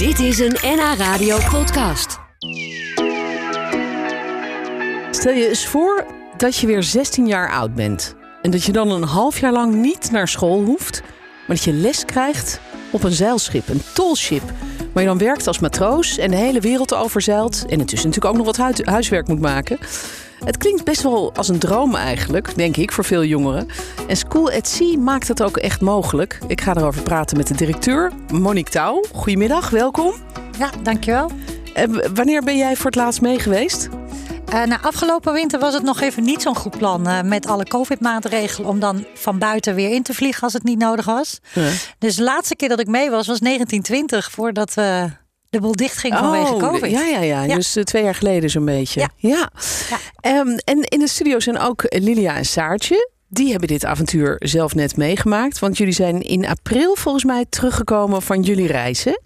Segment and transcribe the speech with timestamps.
[0.00, 2.18] Dit is een NH Radio podcast.
[5.10, 8.14] Stel je eens voor dat je weer 16 jaar oud bent.
[8.42, 11.00] En dat je dan een half jaar lang niet naar school hoeft,
[11.46, 12.60] maar dat je les krijgt
[12.90, 14.42] op een zeilschip, een tolship.
[14.92, 17.64] Waar je dan werkt als matroos en de hele wereld overzeilt.
[17.68, 19.78] En intussen natuurlijk ook nog wat hui- huiswerk moet maken.
[20.44, 23.68] Het klinkt best wel als een droom eigenlijk, denk ik, voor veel jongeren.
[24.08, 26.38] En School at Sea maakt het ook echt mogelijk.
[26.46, 29.04] Ik ga erover praten met de directeur, Monique Touw.
[29.14, 30.12] Goedemiddag, welkom.
[30.58, 31.30] Ja, dankjewel.
[31.74, 33.88] En w- wanneer ben jij voor het laatst mee geweest?
[34.54, 37.64] Uh, nou, afgelopen winter was het nog even niet zo'n goed plan uh, met alle
[37.64, 41.38] COVID-maatregelen om dan van buiten weer in te vliegen als het niet nodig was.
[41.54, 41.68] Ja.
[41.98, 45.04] Dus de laatste keer dat ik mee was, was 1920, voordat uh,
[45.50, 46.82] de boel dicht ging vanwege COVID.
[46.82, 47.42] Oh, Ja, ja, ja.
[47.42, 47.54] Ja.
[47.54, 49.00] Dus eh, twee jaar geleden zo'n beetje.
[49.00, 49.08] Ja.
[49.16, 49.50] ja.
[49.90, 49.98] Ja.
[50.20, 53.10] Ehm, en in de studio zijn ook Lilia en Saartje.
[53.28, 55.58] Die hebben dit avontuur zelf net meegemaakt.
[55.58, 59.20] Want jullie zijn in april volgens mij teruggekomen van jullie reizen.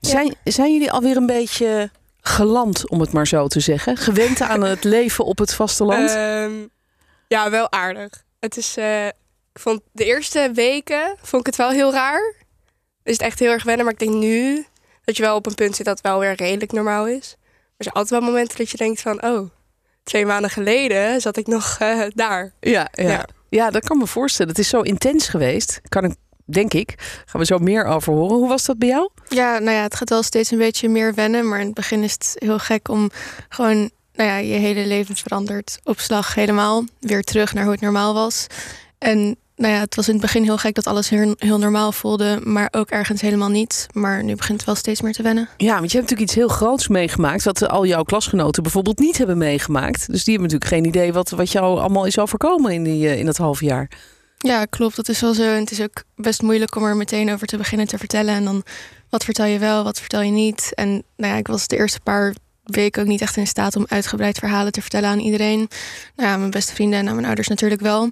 [0.00, 1.90] Zijn, zijn jullie alweer een beetje
[2.20, 3.96] geland, om het maar zo te zeggen?
[3.96, 6.10] Gewend aan het leven op het vasteland?
[6.10, 6.52] Ehm,
[7.28, 8.24] ja, wel aardig.
[8.40, 12.34] Het is, eh, ik vond de eerste weken vond ik het wel heel raar.
[13.02, 14.66] Is het echt heel erg wennen, maar ik denk nu
[15.08, 17.36] dat je wel op een punt zit dat wel weer redelijk normaal is.
[17.38, 19.50] Maar er zijn altijd wel momenten dat je denkt van, oh,
[20.02, 22.52] twee maanden geleden zat ik nog eh, daar.
[22.60, 23.08] ja, ja.
[23.08, 23.28] ja.
[23.48, 24.50] ja, dat kan me voorstellen.
[24.50, 25.80] Het is zo intens geweest.
[25.88, 26.14] Kan ik,
[26.44, 26.94] denk ik.
[27.26, 28.36] Gaan we zo meer over horen.
[28.36, 29.10] Hoe was dat bij jou?
[29.28, 31.48] Ja, nou ja, het gaat wel steeds een beetje meer wennen.
[31.48, 33.10] Maar in het begin is het heel gek om
[33.48, 36.84] gewoon, nou ja, je hele leven verandert op slag helemaal.
[37.00, 38.46] Weer terug naar hoe het normaal was.
[38.98, 41.92] En nou ja, het was in het begin heel gek dat alles heel, heel normaal
[41.92, 42.40] voelde.
[42.44, 43.86] Maar ook ergens helemaal niet.
[43.92, 45.48] Maar nu begint het wel steeds meer te wennen.
[45.56, 47.44] Ja, want je hebt natuurlijk iets heel groots meegemaakt.
[47.44, 50.06] Wat al jouw klasgenoten bijvoorbeeld niet hebben meegemaakt.
[50.06, 53.18] Dus die hebben natuurlijk geen idee wat, wat jou allemaal is overkomen in, die, eh,
[53.18, 53.90] in dat half jaar.
[54.38, 54.96] Ja, klopt.
[54.96, 55.42] Dat is wel zo.
[55.42, 58.34] En het is ook best moeilijk om er meteen over te beginnen te vertellen.
[58.34, 58.62] En dan,
[59.10, 60.72] wat vertel je wel, wat vertel je niet?
[60.74, 62.34] En nou ja, ik was de eerste paar
[62.74, 65.68] weken ook niet echt in staat om uitgebreid verhalen te vertellen aan iedereen.
[66.16, 68.10] Nou ja, mijn beste vrienden en aan mijn ouders natuurlijk wel.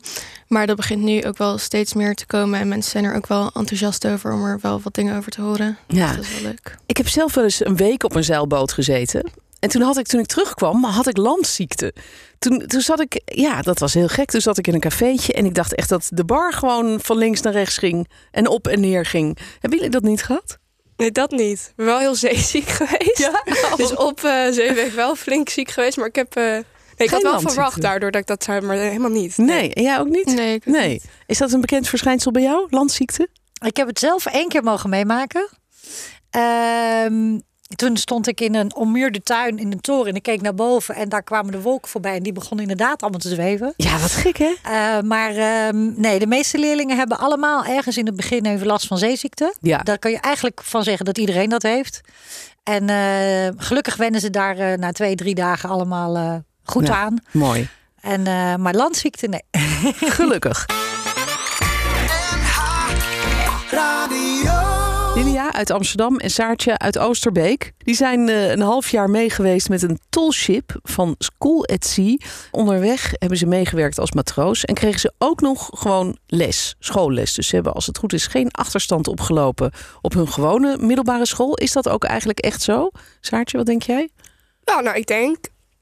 [0.49, 2.61] Maar dat begint nu ook wel steeds meer te komen.
[2.61, 5.41] En mensen zijn er ook wel enthousiast over om er wel wat dingen over te
[5.41, 5.79] horen.
[5.87, 6.07] Ja.
[6.07, 6.79] Dus dat is wel leuk.
[6.87, 9.31] Ik heb zelf wel eens een week op een zeilboot gezeten.
[9.61, 11.95] En toen had ik, toen ik terugkwam, had ik landziekte.
[12.39, 14.31] Toen, toen zat ik, ja, dat was heel gek.
[14.31, 17.19] Toen zat ik in een cafeetje en ik dacht echt dat de bar gewoon van
[17.19, 19.39] links naar rechts ging en op en neer ging.
[19.53, 20.59] Hebben jullie dat niet gehad?
[20.97, 21.67] Nee, dat niet.
[21.69, 23.19] Ik ben wel heel zeeziek geweest.
[23.19, 23.43] Ja?
[23.77, 25.97] Dus op eh zee ben ik wel flink ziek geweest.
[25.97, 26.37] Maar ik heb...
[26.37, 26.65] eh, nee,
[26.97, 28.63] ik had wel verwacht daardoor dat ik dat zou...
[28.63, 29.37] Maar helemaal niet.
[29.39, 30.27] Nee, en jij ook niet?
[30.27, 30.89] Nee, ik ook Nee.
[30.89, 31.05] niet.
[31.27, 33.29] Is dat een bekend verschijnsel bij jou, landziekte?
[33.65, 35.49] Ik heb het zelf één keer mogen meemaken.
[36.31, 37.39] Ehm,
[37.77, 40.95] toen stond ik in een ommuurde tuin in een toren en ik keek naar boven
[40.95, 43.75] en daar kwamen de wolken voorbij en die begonnen inderdaad allemaal te zweven.
[43.77, 44.55] Ja, wat gek hè?
[44.63, 48.87] Eh, maar ehm, nee, de meeste leerlingen hebben allemaal ergens in het begin even last
[48.87, 49.55] van zeeziekte.
[49.61, 49.79] Ja.
[49.79, 52.01] Daar kan je eigenlijk van zeggen dat iedereen dat heeft.
[52.63, 56.35] En eh, gelukkig wennen ze daar eh, na twee, drie dagen allemaal eh,
[56.65, 56.95] goed Ja.
[56.97, 57.19] aan.
[57.31, 57.69] Mooi.
[58.01, 59.43] En, eh, maar landziekte, nee.
[60.17, 60.67] Gelukkig.
[65.17, 67.73] Lilia uit Amsterdam en Saartje uit Oosterbeek.
[67.79, 72.17] Die zijn eh, een half jaar meegeweest met een tolship van School at Sea.
[72.51, 77.35] Onderweg hebben ze meegewerkt als matroos en kregen ze ook nog gewoon les, schoolles.
[77.35, 81.55] Dus ze hebben als het goed is geen achterstand opgelopen op hun gewone middelbare school.
[81.55, 82.91] Is dat ook eigenlijk echt zo?
[83.21, 84.09] Saartje, wat denk jij?
[84.65, 85.37] Ja, nou, ik denk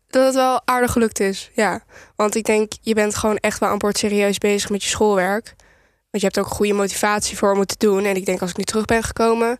[0.08, 1.50] dat het wel aardig gelukt is.
[1.54, 1.84] Ja.
[2.16, 5.54] Want ik denk, je bent gewoon echt wel aan boord serieus bezig met je schoolwerk.
[6.14, 8.04] Want je hebt ook goede motivatie voor om het te doen.
[8.04, 9.58] En ik denk als ik nu terug ben gekomen,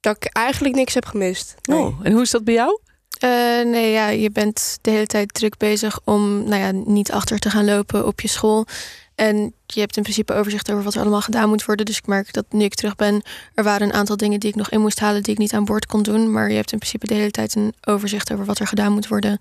[0.00, 1.54] dat ik eigenlijk niks heb gemist.
[1.62, 1.78] Nee.
[1.78, 2.80] Oh, en hoe is dat bij jou?
[3.18, 3.30] Eh,
[3.64, 7.50] nee, ja, je bent de hele tijd druk bezig om nou ja, niet achter te
[7.50, 8.66] gaan lopen op je school.
[9.14, 11.86] En je hebt in principe overzicht over wat er allemaal gedaan moet worden.
[11.86, 13.22] Dus ik merk dat nu ik terug ben,
[13.54, 15.64] er waren een aantal dingen die ik nog in moest halen die ik niet aan
[15.64, 16.32] boord kon doen.
[16.32, 19.08] Maar je hebt in principe de hele tijd een overzicht over wat er gedaan moet
[19.08, 19.38] worden.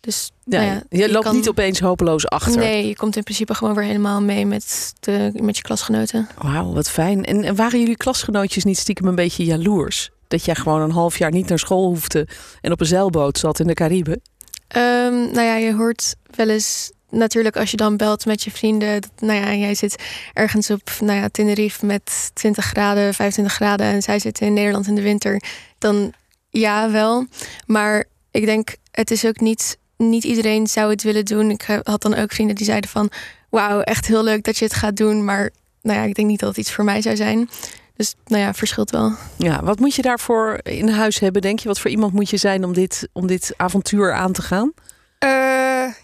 [0.00, 2.58] Dus Ja, nou ja, je loopt kan- niet opeens hopeloos achter.
[2.58, 6.28] Nee, je komt in principe gewoon weer helemaal mee met, de, met je klasgenoten.
[6.38, 7.24] Wauw, wat fijn.
[7.24, 10.10] En, en waren jullie klasgenootjes niet stiekem een beetje jaloers?
[10.28, 12.28] Dat jij gewoon een half jaar niet naar school hoefde
[12.60, 14.20] en op een zeilboot zat in de Cariben?
[14.68, 19.00] Ehm, nou ja, je hoort wel eens natuurlijk als je dan belt met je vrienden.
[19.00, 20.02] Dat, nou ja, jij zit
[20.32, 24.86] ergens op nou ja, Tenerife met 20 graden, 25 graden en zij zitten in Nederland
[24.86, 25.42] in de winter.
[25.78, 26.12] Dan
[26.48, 27.26] ja, wel.
[27.66, 31.50] Maar ik denk, het is ook niet, niet iedereen zou het willen doen.
[31.50, 33.10] Ik had dan ook vrienden die zeiden van,
[33.48, 35.24] wauw, echt heel leuk dat je het gaat doen.
[35.24, 35.50] Maar
[35.82, 37.48] nou ja, ik denk niet dat het iets voor mij zou zijn.
[37.96, 39.12] Dus nou ja, verschilt wel.
[39.38, 41.68] Ja, wat moet je daarvoor in huis hebben, denk je?
[41.68, 44.72] Wat voor iemand moet je zijn om dit, om dit avontuur aan te gaan?
[45.18, 45.28] Eh,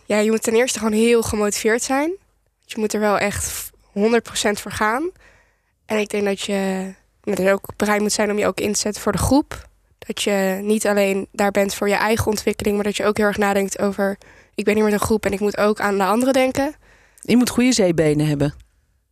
[0.05, 2.13] ja, je moet ten eerste gewoon heel gemotiveerd zijn.
[2.65, 5.11] Je moet er wel echt 100% voor gaan.
[5.87, 8.73] En ik denk dat je dat je ook bereid moet zijn om je ook in
[8.73, 9.69] te zetten voor de groep.
[10.07, 13.27] Dat je niet alleen daar bent voor je eigen ontwikkeling, maar dat je ook heel
[13.27, 14.19] erg nadenkt over.
[14.55, 16.75] Ik ben hier met een groep en ik moet ook aan de anderen denken.
[17.21, 18.55] Je moet goede zeebenen hebben.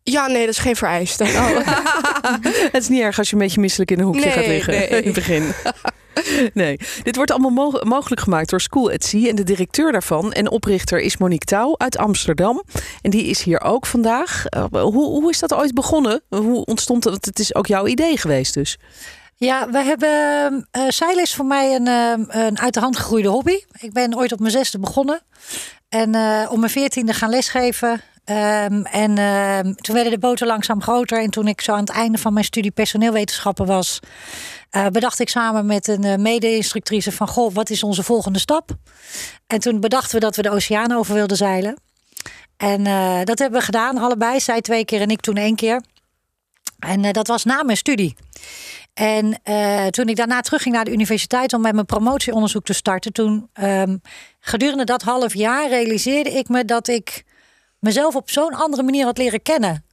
[0.02, 1.24] Ja, nee, dat is geen vereiste.
[2.72, 4.72] het is niet erg als je een beetje misselijk in een hoekje Nee, gaat liggen
[4.74, 4.86] nee.
[4.88, 5.52] in het begin.
[6.62, 9.28] nee, dit wordt allemaal mo- mogelijk gemaakt door School at Sea.
[9.28, 12.62] En de directeur daarvan en oprichter is Monique Touw uit Amsterdam.
[13.02, 14.46] En die is hier ook vandaag.
[14.46, 16.22] Eh, hoe, hoe is dat ooit begonnen?
[16.28, 17.04] Hoe ontstond?
[17.04, 18.78] Want Het is ook jouw idee geweest dus.
[19.44, 20.66] Ja, we hebben.
[20.70, 23.58] eh zeilen is voor mij een, eh, een uit de hand gegroeide hobby.
[23.80, 25.20] Ik ben ooit op mijn zesde begonnen.
[25.88, 28.00] En eh om mijn veertiende gaan lesgeven.
[28.24, 31.22] Ehm, en ehm, toen werden de boten langzaam groter.
[31.22, 34.00] En toen ik zo aan het einde van mijn studie personeelwetenschappen was,
[34.70, 38.70] eh, bedacht ik samen met een eh, mede-instructrice van: Goh, wat is onze volgende stap?
[39.46, 41.76] En toen bedachten we dat we de oceaan over wilden zeilen.
[42.56, 44.40] En eh, dat hebben we gedaan, allebei.
[44.40, 45.82] Zij twee keer en ik toen één keer.
[46.78, 48.16] En eh, dat was na mijn studie.
[48.94, 53.12] En eh, toen ik daarna terugging naar de universiteit om met mijn promotieonderzoek te starten,
[53.12, 53.96] toen ehm,
[54.40, 57.24] gedurende dat half jaar realiseerde ik me dat ik
[57.78, 59.84] mezelf op zo'n andere manier had leren kennen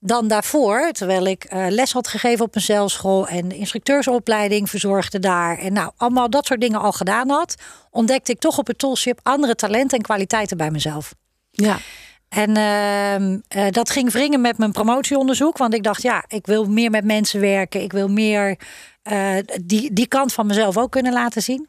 [0.00, 0.88] dan daarvoor.
[0.92, 5.58] Terwijl ik eh, les had gegeven op een zeilschool en instructeursopleiding verzorgde daar.
[5.58, 7.54] En nou, allemaal dat soort dingen al gedaan had,
[7.90, 11.14] ontdekte ik toch op het toolship andere talenten en kwaliteiten bij mezelf.
[11.50, 11.78] Ja.
[12.28, 15.58] En ehm, eh, dat ging wringen met mijn promotieonderzoek.
[15.58, 17.82] Want ik dacht, ja, ik wil meer met mensen werken.
[17.82, 18.56] Ik wil meer
[19.02, 21.68] eh, die, die kant van mezelf ook kunnen laten zien.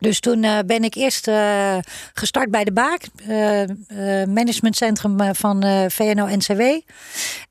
[0.00, 1.30] Dus toen eh, ben ik eerst
[2.14, 3.02] gestart bij de Baak,
[4.26, 6.62] managementcentrum van VNO-NCW.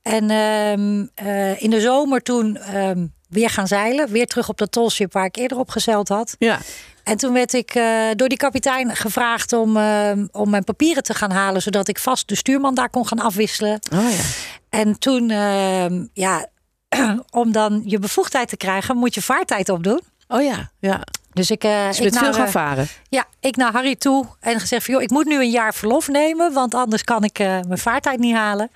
[0.04, 4.12] En ehm, eh, in de zomer toen ehm, weer gaan zeilen.
[4.12, 6.36] Weer terug op dat tolship waar ik eerder op gezeild had.
[6.40, 6.60] Ja.
[7.04, 11.14] En toen werd ik eh, door die kapitein gevraagd om, eh, om mijn papieren te
[11.14, 13.80] gaan halen, zodat ik vast de stuurman daar kon gaan afwisselen.
[13.94, 14.24] Oh ja.
[14.70, 16.48] En toen, ehm, ja,
[17.32, 20.02] om dan je bevoegdheid te krijgen, moet je vaartijd opdoen.
[20.28, 20.72] Oh ja.
[20.80, 21.02] ja.
[21.34, 22.88] Dus ik, eh Dus ik bent veel naar, gaan eh, varen.
[23.10, 26.08] ja, ik naar Harry toe en gezegd van joh, ik moet nu een jaar verlof
[26.08, 28.70] nemen, want anders kan ik eh, mijn vaartijd niet halen.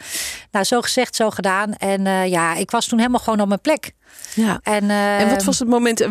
[0.51, 1.73] Nou, zo gezegd, zo gedaan.
[1.73, 3.91] En ja, ik was toen helemaal gewoon op mijn plek.
[4.33, 4.59] Ja.
[4.63, 6.07] En, En wat was het moment,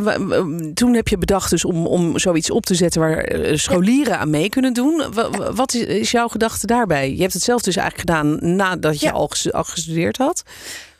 [0.74, 3.28] toen heb je bedacht dus om, om zoiets op te zetten waar
[3.58, 5.04] scholieren aan mee kunnen doen.
[5.12, 7.14] Wa- wa- Wat is, is jouw gedachte daarbij?
[7.14, 9.12] Je hebt het zelf dus eigenlijk gedaan nadat je Ja.
[9.12, 10.42] al, ges- al gestudeerd had.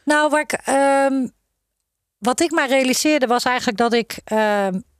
[0.04, 1.26] Nou, waar ik, ehm,
[2.19, 4.19] wat ik mij realiseerde was eigenlijk dat ik.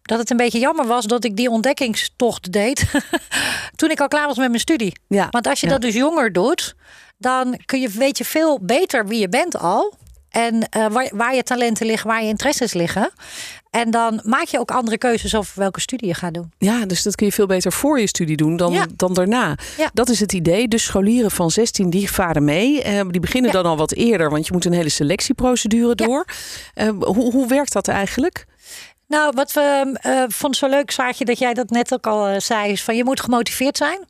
[0.07, 2.85] Dat het een beetje jammer was dat ik die ontdekkingstocht deed.
[3.77, 4.93] toen ik al klaar was met mijn studie.
[5.09, 5.27] Ja.
[5.31, 5.73] Want als je Ja.
[5.73, 6.75] dat dus jonger doet,
[7.19, 9.95] dan kun je, weet je veel beter wie je bent al.
[10.31, 13.11] En eh, waar, waar je talenten liggen, waar je interesses liggen.
[13.71, 16.53] En dan maak je ook andere keuzes over welke studie je gaat doen.
[16.59, 18.87] Ja, dus dat kun je veel beter voor je studie doen dan, Ja.
[18.97, 19.57] dan daarna.
[19.77, 19.91] Ja.
[19.93, 20.69] Dat is het idee.
[20.69, 22.83] Dus scholieren van 16 die varen mee.
[22.83, 23.63] Eh, die beginnen Ja.
[23.63, 26.25] dan al wat eerder, want je moet een hele selectieprocedure door.
[26.75, 28.47] Eh, hoe, hoe werkt dat eigenlijk?
[29.07, 32.41] Nou, wat we eh vond zo leuk, Saartje, dat jij dat net ook al eh,
[32.41, 34.07] zei, is van je moet gemotiveerd zijn.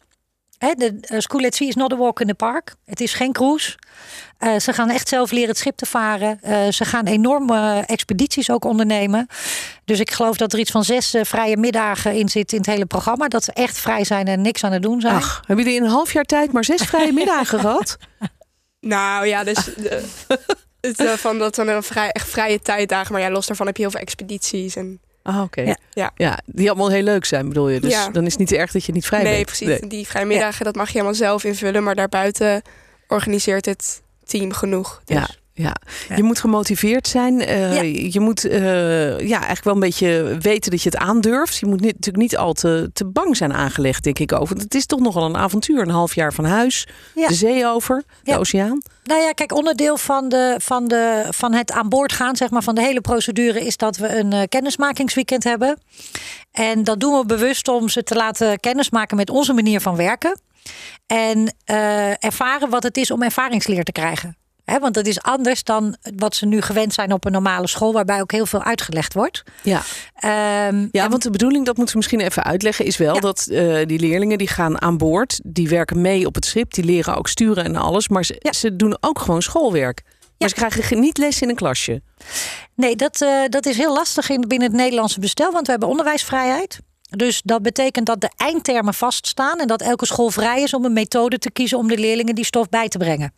[0.58, 2.75] Hè, de uh, School at Sea is not a walk in the park.
[2.84, 3.78] Het is geen cruise.
[4.38, 6.38] Eh, ze gaan echt zelf leren het schip te varen.
[6.43, 9.26] Eh, ze gaan enorme expedities ook ondernemen.
[9.84, 12.87] Dus ik geloof dat er iets van zes vrije middagen in zit in het hele
[12.87, 13.28] programma.
[13.28, 15.14] Dat ze echt vrij zijn en niks aan het doen zijn.
[15.14, 17.96] Ach, hebben jullie in een half jaar tijd maar zes vrije middagen gehad?
[18.81, 19.70] Nou ja, dus
[20.81, 23.12] het, eh, van dat dan een vrij, echt vrije tijddagen.
[23.12, 24.76] Maar ja, los daarvan heb je heel veel expedities.
[24.76, 25.61] En, Ah, oké.
[25.61, 25.76] Ja.
[25.93, 26.11] Ja.
[26.17, 27.80] ja, die allemaal heel leuk zijn, bedoel je.
[27.80, 28.09] Dus Ja.
[28.09, 29.47] dan is het niet erg dat je niet vrij nee, bent.
[29.47, 29.80] precies.
[29.88, 31.83] Die vrije middagen, dat mag je helemaal zelf invullen.
[31.83, 32.62] Maar daarbuiten
[33.09, 35.02] organiseert het team genoeg.
[35.04, 35.16] Dus.
[35.16, 35.75] Ja, ja.
[36.08, 36.16] Ja.
[36.16, 37.40] je moet gemotiveerd zijn.
[37.40, 37.82] Eh, Ja.
[38.10, 38.60] Je moet eh,
[39.20, 41.56] ja, eigenlijk wel een beetje weten dat je het aandurft.
[41.56, 44.56] Je moet niet, natuurlijk niet al te, te bang zijn aangelegd, denk ik over.
[44.56, 45.80] Het is toch nogal een avontuur.
[45.80, 47.28] Een half jaar van huis, Ja.
[47.28, 48.82] de zee over, de oceaan.
[49.04, 52.62] Nou ja, kijk, onderdeel van, de, van, de, van het aan boord gaan, zeg maar,
[52.62, 55.78] van de hele procedure, is dat we een eh, kennismakingsweekend hebben.
[56.52, 60.40] En dat doen we bewust om ze te laten kennismaken met onze manier van werken.
[61.06, 61.54] En
[62.18, 64.36] ervaren wat het is om ervaringsleer te krijgen.
[64.66, 67.92] Hè, want dat is anders dan wat ze nu gewend zijn op een normale school,
[67.92, 69.42] waarbij ook heel veel uitgelegd wordt.
[69.62, 69.82] Ja.
[70.14, 73.20] Ehm, Ja, en- want de bedoeling, dat moeten we misschien even uitleggen, is wel Ja.
[73.20, 76.85] dat eh, die leerlingen die gaan aan boord, die werken mee op het schip, die
[76.85, 78.52] leren ook sturen en alles, maar ze, Ja.
[78.52, 80.02] ze doen ook gewoon schoolwerk.
[80.04, 80.49] Maar Ja.
[80.49, 82.02] ze krijgen ge- niet les in een klasje.
[82.75, 85.88] Nee, dat, eh, dat is heel lastig in, binnen het Nederlandse bestel, want we hebben
[85.88, 86.78] onderwijsvrijheid.
[87.11, 90.92] Dus dat betekent dat de eindtermen vaststaan en dat elke school vrij is om een
[90.92, 93.32] methode te kiezen om de leerlingen die stof bij te brengen.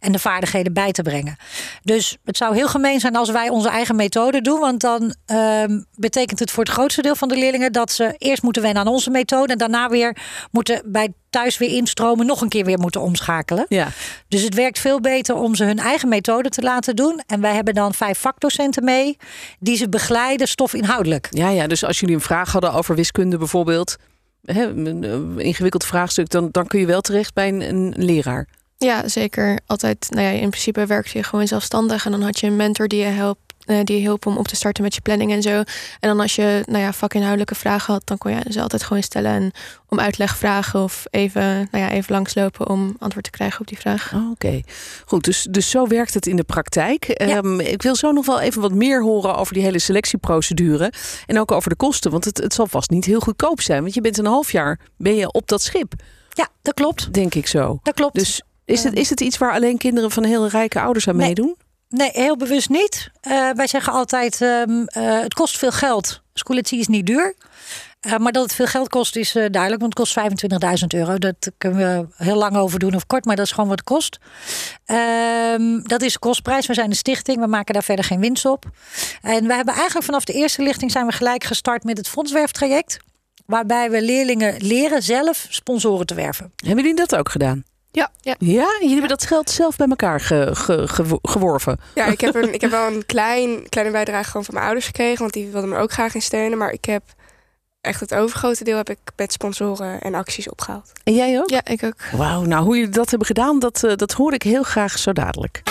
[0.00, 1.36] En de vaardigheden bij te brengen.
[1.82, 4.60] Dus het zou heel gemeen zijn als wij onze eigen methode doen.
[4.60, 8.42] Want dan ehm, betekent het voor het grootste deel van de leerlingen dat ze eerst
[8.42, 9.52] moeten wennen aan onze methode.
[9.52, 10.16] En daarna weer
[10.50, 13.66] moeten bij thuis weer instromen, nog een keer weer moeten omschakelen.
[13.68, 13.88] Ja.
[14.28, 17.22] Dus het werkt veel beter om ze hun eigen methode te laten doen.
[17.26, 19.16] En wij hebben dan vijf vakdocenten mee
[19.58, 21.28] die ze begeleiden stofinhoudelijk.
[21.30, 23.96] Ja, ja, dus als jullie een vraag hadden over wiskunde bijvoorbeeld,
[24.44, 25.04] hè, een
[25.38, 28.48] eh, ingewikkeld vraagstuk, dan, dan kun je wel terecht bij een, een leraar.
[28.84, 29.58] Ja, zeker.
[29.66, 32.04] Altijd, nou ja, in principe werkte je gewoon zelfstandig.
[32.04, 33.40] En dan had je een mentor die je helpt.
[33.64, 35.50] eh, die je hielp om op te starten met je planning en zo.
[35.50, 35.66] En
[36.00, 39.30] dan als je nou ja, vakinhoudelijke vragen had, dan kon je ze altijd gewoon stellen
[39.32, 39.50] en
[39.88, 43.78] om uitleg vragen of even, nou ja, even langslopen om antwoord te krijgen op die
[43.78, 44.12] vraag.
[44.14, 44.60] Oh, Oké,
[45.06, 45.24] goed.
[45.24, 47.04] Dus, dus zo werkt het in de praktijk.
[47.06, 47.14] Ja.
[47.36, 50.92] Ehm, ik wil zo nog wel even wat meer horen over die hele selectieprocedure.
[51.26, 52.10] En ook over de kosten.
[52.10, 53.82] Want het, het zal vast niet heel goedkoop zijn.
[53.82, 55.92] Want je bent een half jaar ben je op dat schip,
[56.30, 57.12] Ja, dat klopt.
[57.12, 57.78] denk ik zo.
[57.82, 58.14] Dat klopt.
[58.14, 61.26] Dus is het, is het iets waar alleen kinderen van heel rijke ouders aan Nee.
[61.26, 61.56] meedoen?
[61.88, 63.10] Nee, heel bewust niet.
[63.20, 66.22] Eh, wij zeggen altijd, ehm, eh, het kost veel geld.
[66.34, 67.34] Scholatie is niet duur.
[68.00, 71.18] Eh, maar dat het veel geld kost is duidelijk, want het kost 25.000 euro.
[71.18, 73.88] Dat kunnen we heel lang over doen of kort, maar dat is gewoon wat het
[73.88, 74.18] kost.
[74.84, 76.66] Ehm, dat is de kostprijs.
[76.66, 78.64] We zijn een stichting, we maken daar verder geen winst op.
[79.22, 82.96] En we hebben eigenlijk vanaf de eerste lichting zijn we gelijk gestart met het fondswerftraject.
[83.46, 86.52] Waarbij we leerlingen leren zelf sponsoren te werven.
[86.56, 87.64] Hebben jullie dat ook gedaan?
[87.94, 88.10] Ja.
[88.20, 88.34] Ja.
[88.38, 91.80] Ja, jullie hebben dat geld zelf bij elkaar ge- ge- gewo- geworven.
[91.94, 94.86] Ja, ik heb, een, ik heb wel een klein, kleine bijdrage gewoon van mijn ouders
[94.86, 95.18] gekregen.
[95.18, 96.58] Want die wilden me ook graag in steunen.
[96.58, 97.02] Maar ik heb
[97.80, 100.92] echt het overgrote deel heb ik met sponsoren en acties opgehaald.
[101.04, 101.50] En jij ook?
[101.50, 101.94] Ja, ik ook.
[102.12, 105.12] Wauw, nou hoe jullie dat hebben gedaan, dat, eh, dat hoor ik heel graag zo
[105.12, 105.62] dadelijk.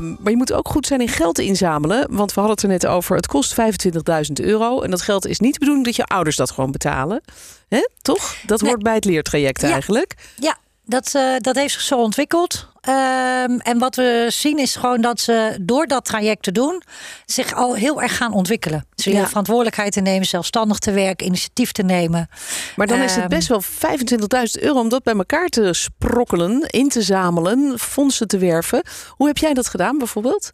[0.00, 2.06] Ehm, maar je moet ook goed zijn in geld inzamelen.
[2.10, 3.16] Want we hadden het er net over.
[3.16, 4.80] Het kost 25.000 euro.
[4.82, 7.20] En dat geld is niet de bedoeling dat je ouders dat gewoon betalen.
[7.68, 7.88] Hè?
[8.02, 8.34] Toch?
[8.46, 8.70] Dat Nee.
[8.70, 9.70] hoort bij het leertraject Ja.
[9.70, 10.14] eigenlijk.
[10.36, 12.68] Ja, dat, eh, dat heeft zich zo ontwikkeld.
[12.80, 16.82] Ehm, en wat we zien is gewoon dat ze door dat traject te doen
[17.26, 18.86] zich al heel erg gaan ontwikkelen.
[18.94, 19.26] Ze Ja.
[19.28, 22.28] verantwoordelijkheid te nemen, zelfstandig te werken, initiatief te nemen.
[22.76, 23.28] Maar dan is het Ehm.
[23.28, 28.38] best wel 25.000 euro om dat bij elkaar te sprokkelen, in te zamelen, fondsen te
[28.38, 28.82] werven.
[29.08, 30.50] Hoe heb jij dat gedaan bijvoorbeeld?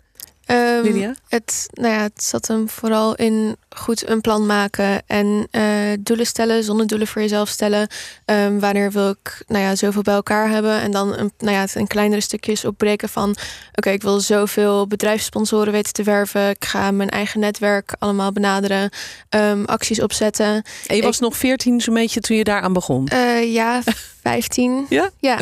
[0.46, 1.12] Ehm?
[1.28, 5.62] Het, nou ja, het zat hem vooral in goed een plan maken en eh,
[6.00, 7.88] doelen stellen, zonder doelen voor jezelf stellen.
[8.24, 10.80] Ehm, wanneer wil ik nou ja, zoveel bij elkaar hebben?
[10.80, 13.36] En dan een, nou ja, het in kleinere stukjes opbreken van...
[13.74, 16.48] oké, ik wil zoveel bedrijfssponsoren weten te werven.
[16.48, 18.90] Ik ga mijn eigen netwerk allemaal benaderen.
[19.28, 20.62] ehm, acties opzetten.
[20.86, 23.08] En je was nog 14 zo'n beetje toen je daaraan begon.
[23.08, 23.82] Eh, ja,
[24.22, 24.86] 15.
[24.88, 25.10] Ja?
[25.18, 25.38] Ja.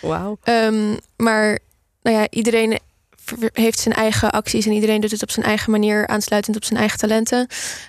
[0.00, 0.38] Wauw.
[1.16, 1.58] Maar
[2.02, 2.78] nou ja, iedereen
[3.52, 6.78] heeft zijn eigen acties en iedereen doet het op zijn eigen manier, aansluitend op zijn
[6.78, 7.46] eigen talenten.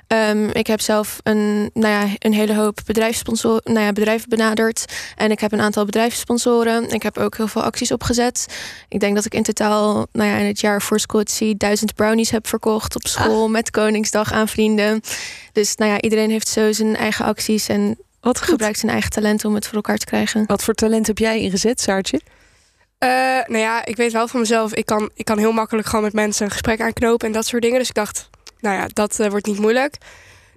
[0.07, 4.85] Ehm, ik heb zelf een, nou ja, een hele hoop bedrijfssponsor, nou ja, bedrijven benaderd
[5.15, 6.89] en ik heb een aantal bedrijfssponsoren.
[6.89, 8.45] Ik heb ook heel veel acties opgezet.
[8.87, 12.29] Ik denk dat ik in totaal, nou ja, in het jaar voor Schooltie duizend brownies
[12.29, 15.01] heb verkocht op school met Koningsdag aan vrienden.
[15.51, 19.49] Dus nou ja, iedereen heeft zo zijn eigen acties en Wat gebruikt zijn eigen talenten
[19.49, 20.45] om het voor elkaar te krijgen.
[20.45, 22.21] Wat voor talent heb jij ingezet, Saartje?
[22.99, 23.09] Eh,
[23.45, 26.13] nou ja, ik weet wel van mezelf, ik kan, ik kan heel makkelijk gewoon met
[26.13, 27.79] mensen een gesprek aanknopen en dat soort dingen.
[27.79, 28.29] Dus ik dacht,
[28.59, 29.97] nou ja, dat eh, wordt niet moeilijk.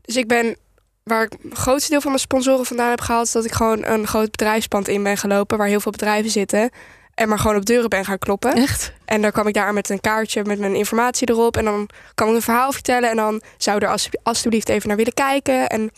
[0.02, 0.56] Dus ik ben,
[1.02, 3.84] waar ik het grootste deel van mijn sponsoren vandaan heb gehaald, is dat ik gewoon
[3.84, 6.70] een groot bedrijfspand in ben gelopen waar heel veel bedrijven zitten.
[7.14, 8.52] En maar gewoon op deuren ben gaan kloppen.
[8.54, 8.92] Echt?
[9.04, 11.56] En dan kwam ik daar met een kaartje met mijn informatie erop.
[11.56, 13.11] En dan kan ik een verhaal vertellen.
[13.11, 15.66] En dan zou er als, alsjeblieft even naar willen kijken.
[15.66, 15.90] En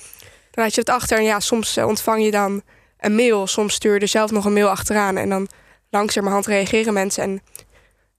[0.50, 1.18] dan had je het achter.
[1.18, 2.62] En ja, soms eh, ontvang je dan
[2.98, 3.46] een mail.
[3.46, 5.16] Soms stuur je er zelf nog een mail achteraan.
[5.16, 5.48] En dan
[5.94, 7.22] langzamerhand reageren mensen.
[7.22, 7.40] En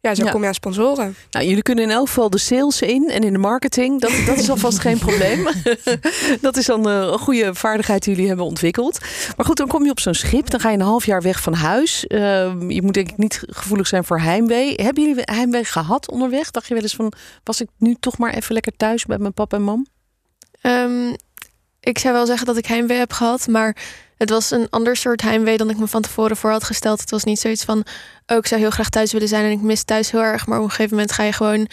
[0.01, 0.31] ja, zo Ja.
[0.31, 1.15] kom je aan sponsoren.
[1.31, 4.01] Nou, jullie kunnen in elk geval de sales in en in de marketing.
[4.01, 5.47] Dat, dat is alvast geen probleem.
[6.41, 8.99] dat is dan eh, een goede vaardigheid die jullie hebben ontwikkeld.
[9.37, 10.49] Maar goed, dan kom je op zo'n schip.
[10.49, 12.07] Dan ga je een half jaar weg van huis.
[12.07, 12.19] Eh,
[12.67, 14.73] je moet denk ik niet gevoelig zijn voor heimwee.
[14.75, 16.51] Hebben jullie heimwee gehad onderweg?
[16.51, 17.13] Dacht je wel eens van,
[17.43, 19.85] was ik nu toch maar even lekker thuis bij mijn papa en mam?
[20.61, 21.13] Ehm,
[21.79, 23.77] ik zou wel zeggen dat ik heimwee heb gehad, maar
[24.17, 26.99] het was een ander soort heimwee dan ik me van tevoren voor had gesteld.
[26.99, 27.83] Het was niet zoiets van,
[28.27, 30.47] oh, ik zou heel graag thuis willen zijn en ik mis thuis heel erg.
[30.47, 31.67] Maar op een gegeven moment ga je gewoon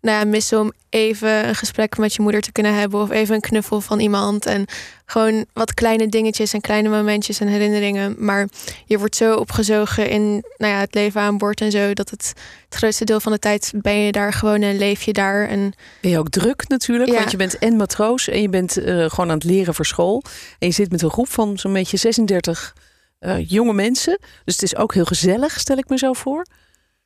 [0.00, 3.34] nou ja, missen om even een gesprek met je moeder te kunnen hebben of even
[3.34, 4.46] een knuffel van iemand.
[4.46, 4.64] En
[5.04, 8.14] gewoon wat kleine dingetjes en kleine momentjes en herinneringen.
[8.18, 8.48] Maar
[8.84, 12.32] je wordt zo opgezogen in nou ja, het leven aan boord en zo, dat het,
[12.68, 15.48] het grootste deel van de tijd ben je daar gewoon en leef je daar.
[15.48, 17.16] En Ben je ook druk natuurlijk, Ja.
[17.18, 20.22] want je bent en matroos en je bent eh, gewoon aan het leren voor school.
[20.58, 22.74] En je zit met een groep van zo'n beetje 36
[23.18, 24.18] eh, jonge mensen.
[24.44, 26.46] Dus het is ook heel gezellig, stel ik me zo voor.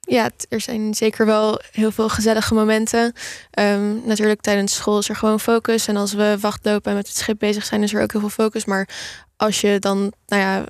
[0.09, 3.13] Ja, er zijn zeker wel heel veel gezellige momenten.
[3.51, 5.89] Ehm, natuurlijk tijdens school is er gewoon focus.
[5.89, 8.29] En als we wachtlopen en met het schip bezig zijn, is er ook heel veel
[8.45, 8.65] focus.
[8.65, 8.89] Maar
[9.37, 10.65] als je dan nou ja,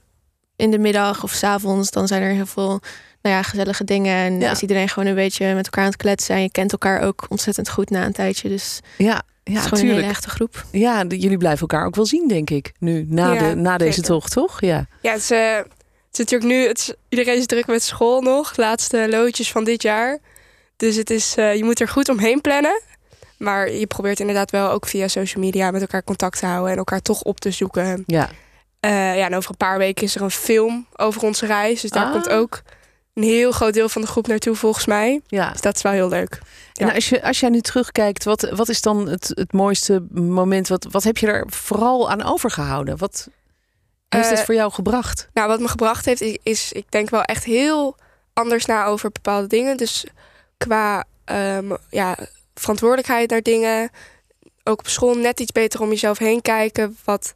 [0.57, 2.81] in de middag of s avonds, dan zijn er heel veel
[3.23, 4.17] nou ja, gezellige dingen.
[4.17, 4.51] En Ja.
[4.51, 6.35] is iedereen gewoon een beetje met elkaar aan het kletsen.
[6.35, 8.49] En je kent elkaar ook ontzettend goed na een tijdje.
[8.49, 10.01] Dus Ja, het ja is gewoon een tuurlijk.
[10.01, 10.65] hele echte groep.
[10.73, 12.73] Ja, de- jullie blijven elkaar ook wel zien, denk ik.
[12.79, 14.09] Nu, na, Ja, de, na deze zeker.
[14.11, 14.61] tocht, toch?
[14.61, 14.87] Ja.
[15.03, 15.59] Ja, het is, eh,
[16.13, 16.67] het is natuurlijk nu...
[16.69, 18.57] Het is, iedereen is druk met school nog.
[18.57, 20.19] Laatste loodjes van dit jaar.
[20.77, 22.81] Dus het is, eh, je moet er goed omheen plannen.
[23.39, 26.71] Maar je probeert inderdaad wel ook via social media met elkaar contact te houden.
[26.73, 28.03] En elkaar toch op te zoeken.
[28.07, 28.31] Ja.
[28.81, 31.81] Eh, ja, en over een paar weken is er een film over onze reis.
[31.81, 32.13] Dus daar Ah.
[32.13, 32.63] komt ook
[33.15, 35.21] een heel groot deel van de groep naartoe volgens mij.
[35.27, 35.51] ja.
[35.51, 36.39] Dus dat is wel heel leuk.
[36.75, 40.69] En als, je, als jij nu terugkijkt, wat, wat is dan het, het mooiste moment?
[40.69, 42.97] Wat, wat heb je er vooral aan overgehouden?
[42.99, 43.29] Wat
[44.13, 45.29] heeft het Eh, voor jou gebracht?
[45.33, 47.97] Nou, wat me gebracht heeft, is, is ik denk wel echt heel
[48.33, 49.77] anders na over bepaalde dingen.
[49.77, 50.05] Dus
[50.57, 52.17] qua ehm, ja,
[52.55, 53.91] verantwoordelijkheid naar dingen.
[54.65, 56.97] Ook op school net iets beter om jezelf heen kijken.
[57.05, 57.35] Wat,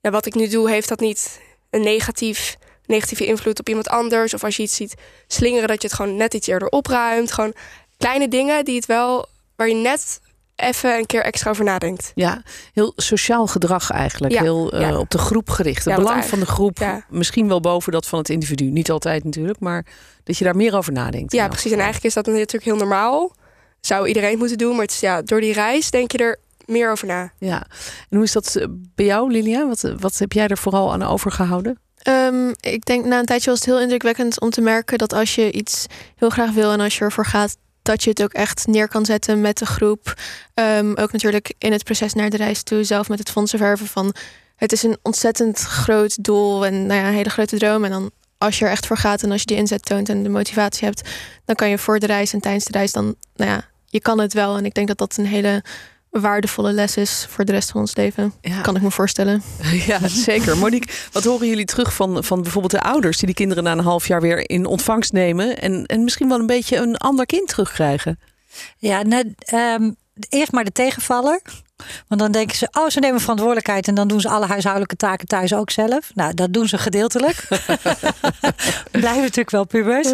[0.00, 4.34] ja, wat ik nu doe, heeft dat niet een negatief, negatieve invloed op iemand anders.
[4.34, 4.94] Of als je iets ziet
[5.26, 7.32] slingeren, dat je het gewoon net iets eerder opruimt.
[7.32, 7.54] Gewoon
[7.96, 9.26] kleine dingen die het wel,
[9.56, 10.20] waar je net
[10.56, 12.12] even een keer extra over nadenkt.
[12.14, 12.42] Ja,
[12.72, 14.32] heel sociaal gedrag eigenlijk.
[14.32, 14.98] Ja, Heel eh, ja.
[14.98, 15.84] op de groep gericht.
[15.84, 16.78] Het Ja, belang van de groep.
[16.78, 17.04] Ja.
[17.08, 18.64] Misschien wel boven dat van het individu.
[18.64, 19.86] Niet altijd natuurlijk, maar
[20.24, 21.32] dat je daar meer over nadenkt.
[21.32, 21.70] Ja, precies.
[21.70, 23.34] En eigenlijk is dat natuurlijk heel normaal.
[23.80, 24.72] Zou iedereen moeten doen.
[24.72, 27.32] Maar het is, ja, door die reis denk je er meer over na.
[27.38, 27.66] Ja.
[28.08, 29.66] En hoe is dat eh, bij jou, Lilia?
[29.66, 31.80] Wat, wat heb jij er vooral aan overgehouden?
[32.02, 35.34] Ehm, ik denk na een tijdje was het heel indrukwekkend om te merken dat als
[35.34, 38.66] je iets heel graag wil en als je ervoor gaat, dat je het ook echt
[38.66, 40.14] neer kan zetten met de groep.
[40.54, 43.86] Ehm, ook natuurlijk in het proces naar de reis toe, zelf met het fondsen verven
[43.86, 44.14] van
[44.56, 47.84] het is een ontzettend groot doel en nou ja, een hele grote droom.
[47.84, 50.22] En dan als je er echt voor gaat en als je die inzet toont en
[50.22, 51.08] de motivatie hebt,
[51.44, 54.20] dan kan je voor de reis en tijdens de reis dan, nou ja, je kan
[54.20, 54.56] het wel.
[54.56, 55.62] En ik denk dat dat een hele
[56.20, 58.32] waardevolle les is voor de rest van ons leven.
[58.40, 59.42] Ja, Kan ik me voorstellen.
[59.86, 60.56] ja zeker.
[60.58, 63.78] Monique, wat horen jullie terug van, van bijvoorbeeld de ouders die die kinderen na een
[63.78, 67.48] half jaar weer in ontvangst nemen en, en misschien wel een beetje een ander kind
[67.48, 68.18] terugkrijgen?
[68.78, 69.90] Ja, net, ehm,
[70.28, 71.42] eerst maar de tegenvaller.
[72.08, 75.26] Want dan denken ze, oh, ze nemen verantwoordelijkheid en dan doen ze alle huishoudelijke taken
[75.26, 76.10] thuis ook zelf.
[76.14, 77.46] Nou, dat doen ze gedeeltelijk.
[78.90, 80.12] Blijven natuurlijk wel pubers.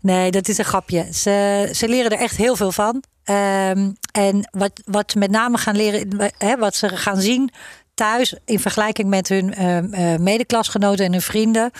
[0.00, 1.08] Nee, dat is een grapje.
[1.12, 3.02] Ze, ze leren er echt heel veel van.
[3.24, 7.50] Ehm, en wat, wat ze met name gaan leren, hè, wat ze gaan zien
[7.94, 11.70] thuis in vergelijking met hun ehm, eh, medeklasgenoten en hun vrienden,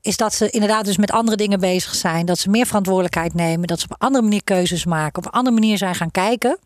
[0.00, 2.26] is dat ze inderdaad dus met andere dingen bezig zijn.
[2.26, 5.38] Dat ze meer verantwoordelijkheid nemen, dat ze op een andere manier keuzes maken, op een
[5.38, 6.58] andere manier zijn gaan kijken.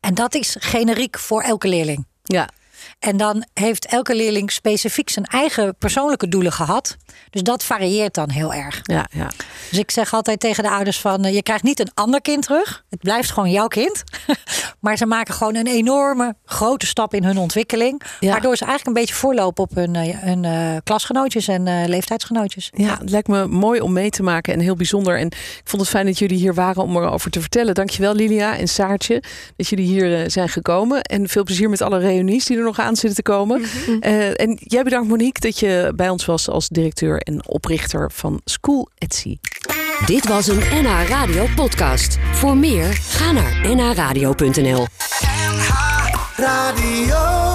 [0.00, 2.06] En dat is generiek voor elke leerling.
[2.22, 2.48] Ja,
[2.98, 6.96] En dan heeft elke leerling specifiek zijn eigen persoonlijke doelen gehad.
[7.30, 8.80] Dus dat varieert dan heel erg.
[8.82, 9.30] ja, ja.
[9.70, 11.24] Dus ik zeg altijd tegen de ouders van...
[11.24, 12.84] eh, je krijgt niet een ander kind terug.
[12.90, 14.04] Het blijft gewoon jouw kind.
[14.80, 18.02] maar ze maken gewoon een enorme grote stap in hun ontwikkeling.
[18.20, 18.30] Ja.
[18.30, 22.70] Waardoor ze eigenlijk een beetje voorlopen op hun, eh, hun eh, klasgenootjes en leeftijdsgenootjes.
[22.76, 25.18] Ja, het lijkt me mooi om mee te maken en heel bijzonder.
[25.18, 27.74] En ik vond het fijn dat jullie hier waren om erover te vertellen.
[27.74, 29.22] Dankjewel Lilia en Saartje
[29.56, 31.02] dat jullie hier zijn gekomen.
[31.02, 33.62] En veel plezier met alle reunies die er nog aan zitten te komen.
[34.00, 38.40] Eh, en jij bedankt Monique dat je bij ons was als directeur en oprichter van
[38.44, 39.38] School Etsy.
[40.06, 42.18] Dit was een NH Radio podcast.
[42.32, 44.86] Voor meer, ga naar nhradio.nl.
[46.36, 47.47] Radio.